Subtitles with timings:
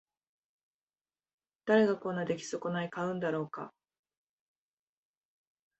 [1.65, 3.71] 誰がこんな出来損ない買うんだろうか